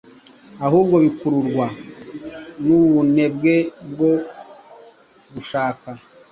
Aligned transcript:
ahubwo 0.65 0.95
bikururwa 1.05 1.65
n’ubunebwe 2.65 3.55
bwo 3.89 4.11
gushaka 5.33 5.89